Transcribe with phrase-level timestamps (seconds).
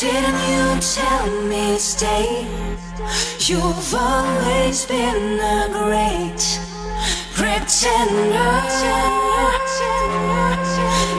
[0.00, 2.46] Didn't you tell me stay?
[3.40, 6.60] You've always been a great
[7.34, 8.62] pretender.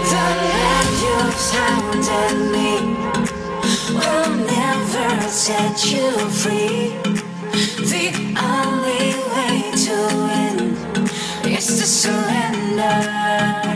[0.07, 0.25] The
[0.63, 2.71] love you've found in me
[3.95, 6.95] will never set you free.
[7.83, 10.57] The only way to win
[11.53, 13.68] is to surrender.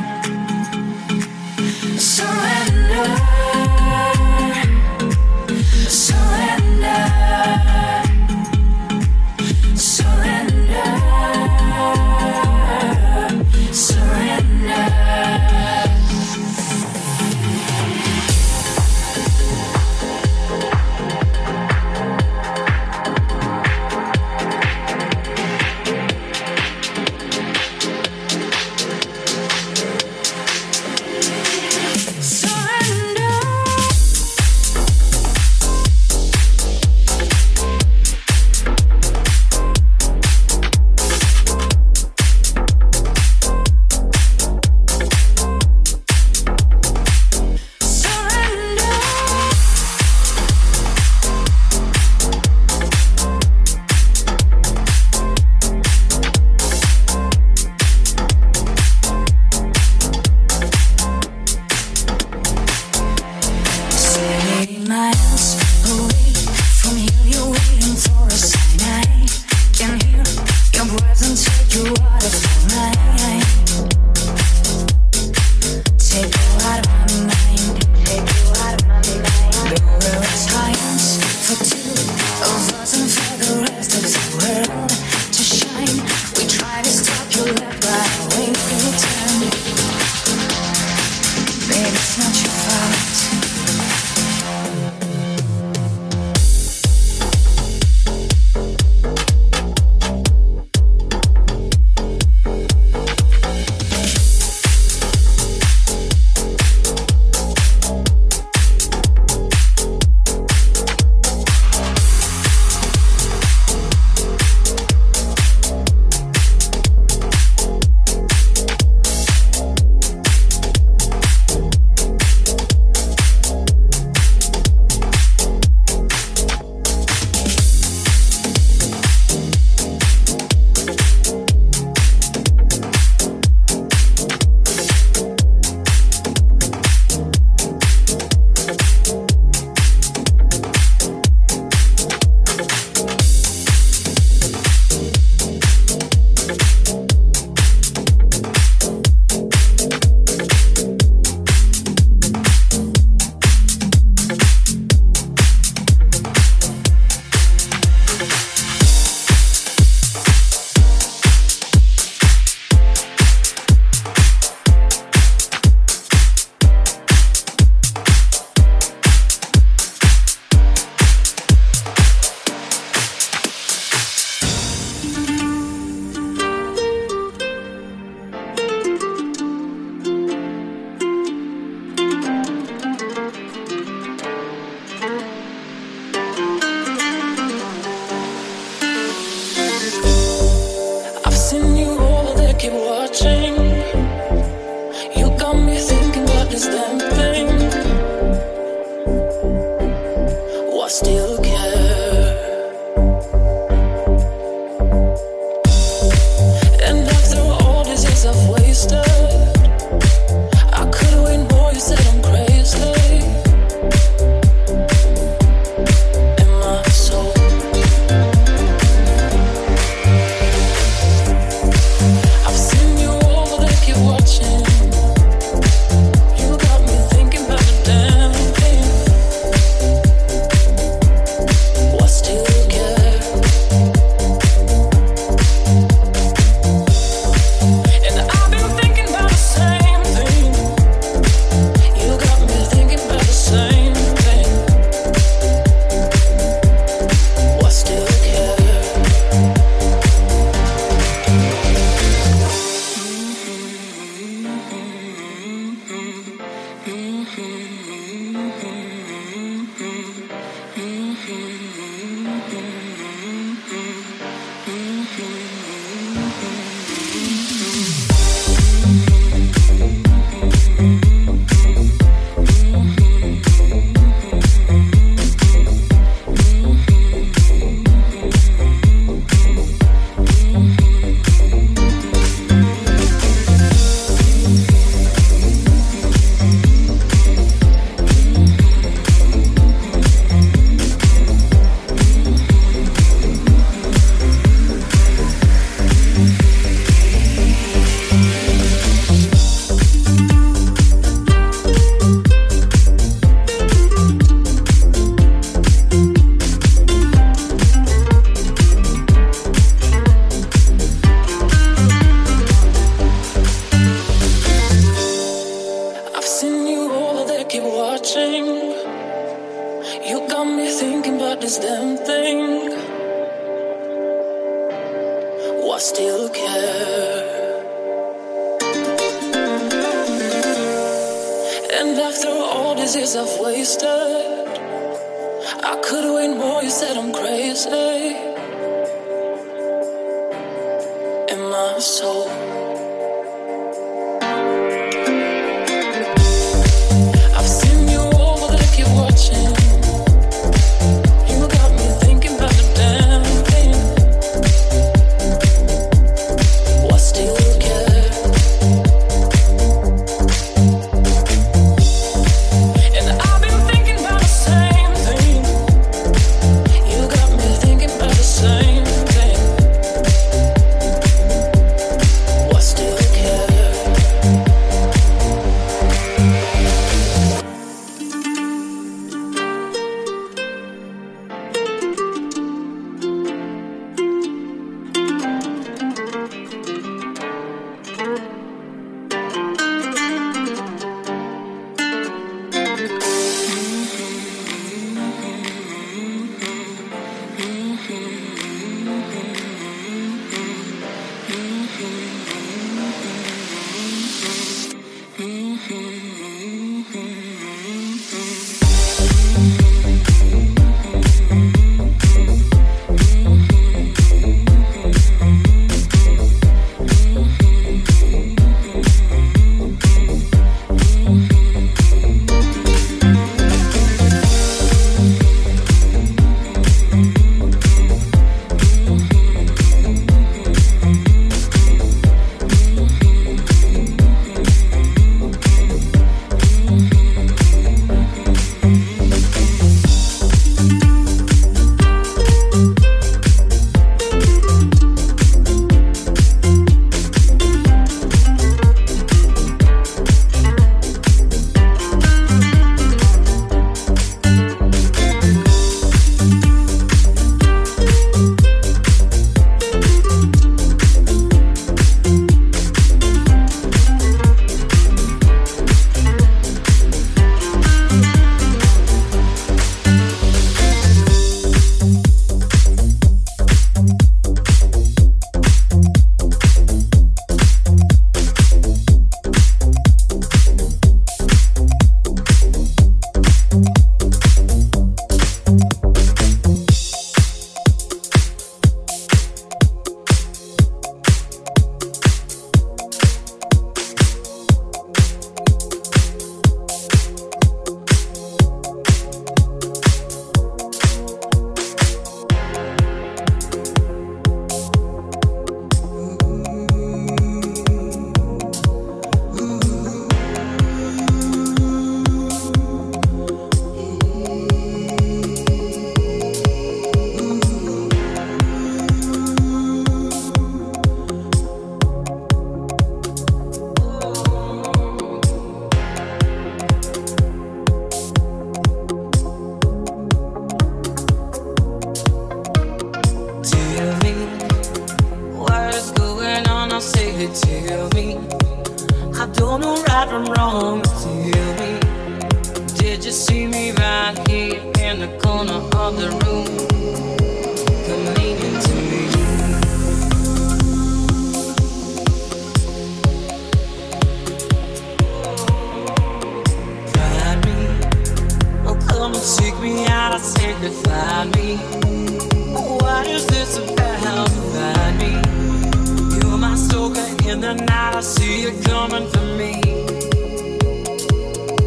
[567.59, 569.61] and I see you coming for me.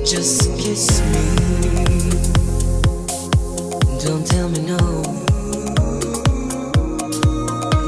[0.05, 1.25] Just kiss me.
[4.05, 4.79] Don't tell me no.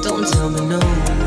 [0.02, 1.17] Don't tell me no.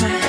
[0.00, 0.21] my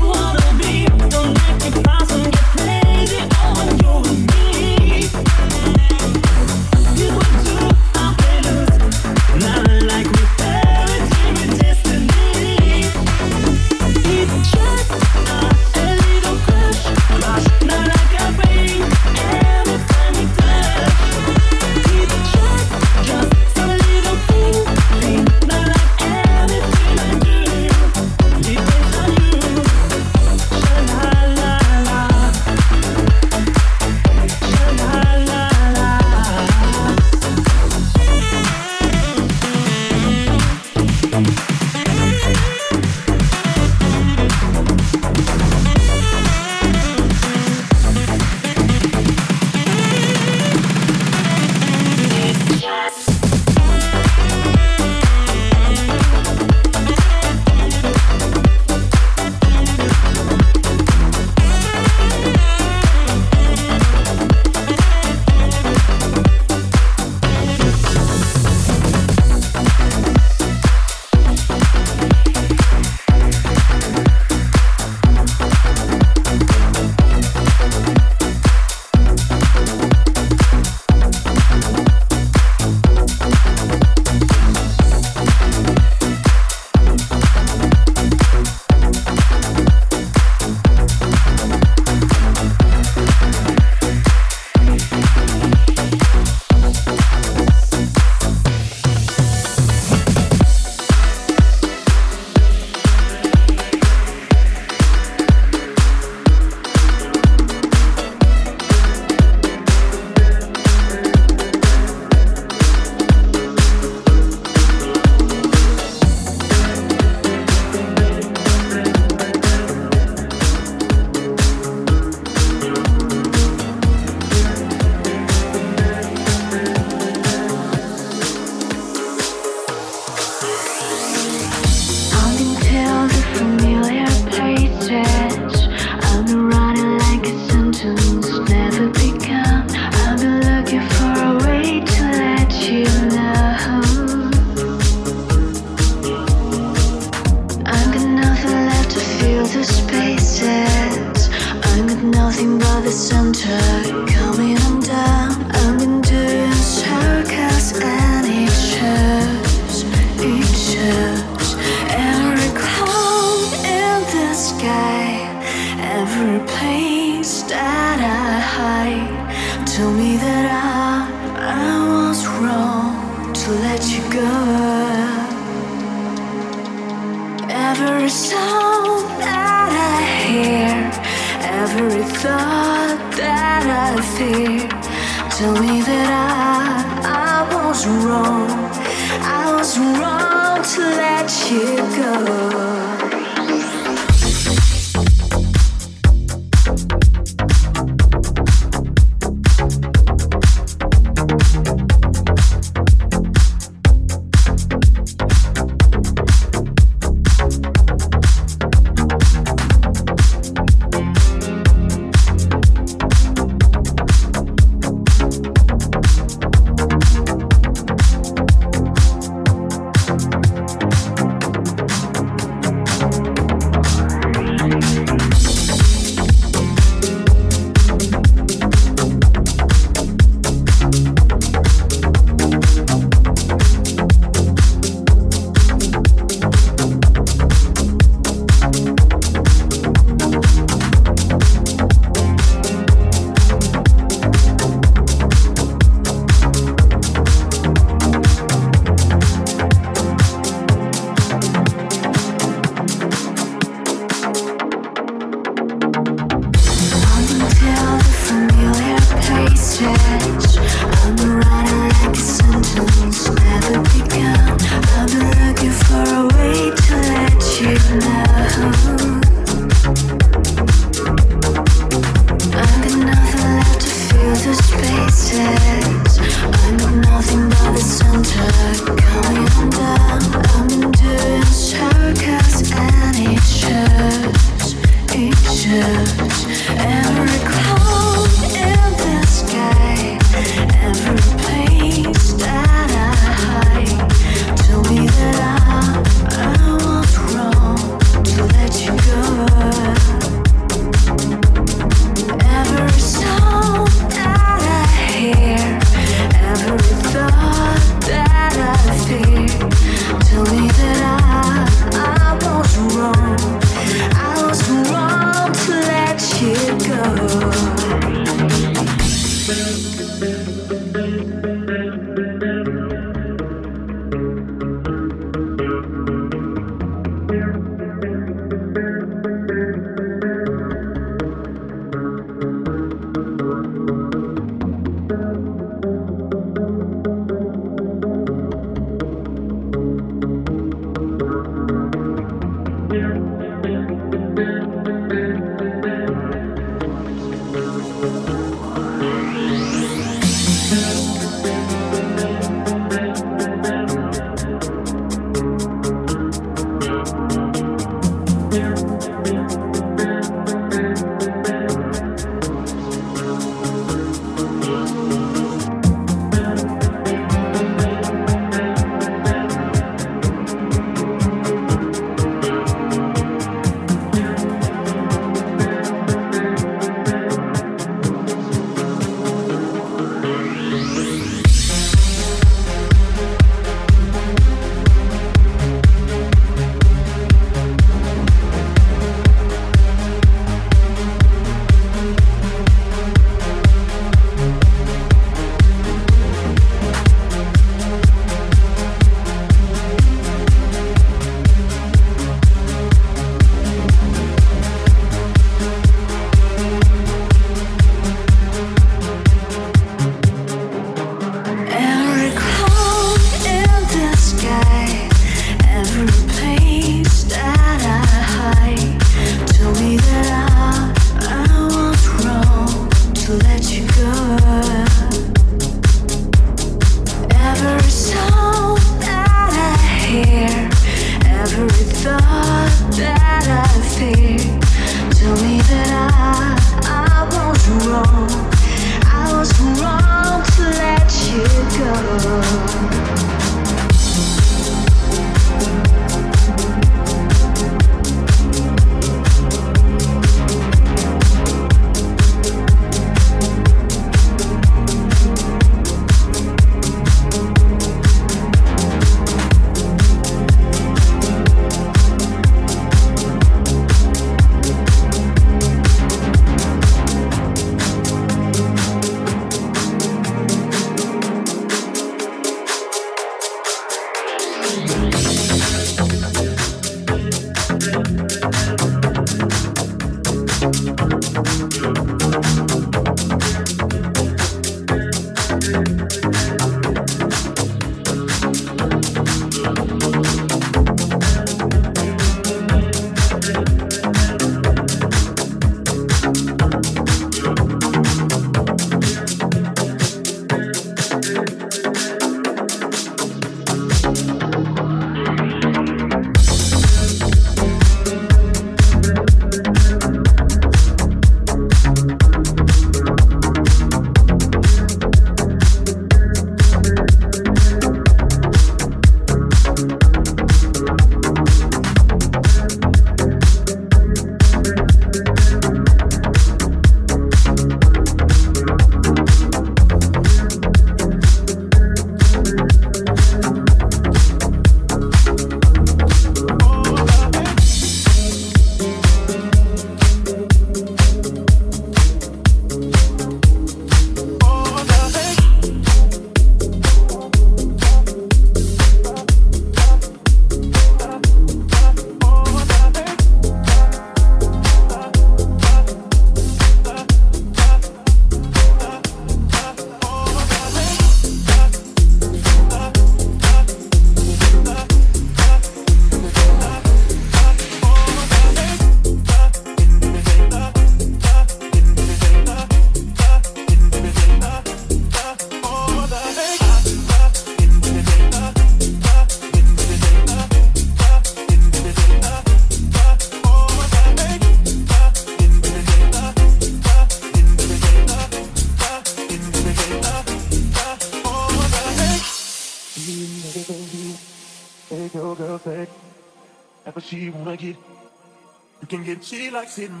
[599.58, 600.00] like sitting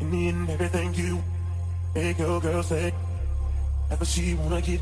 [0.00, 1.22] in the end, everything you
[1.94, 2.92] make your girl say.
[3.88, 4.80] That's what she wanna get.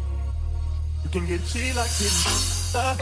[1.05, 2.81] You can get she like sitting.
[2.81, 2.97] Uh,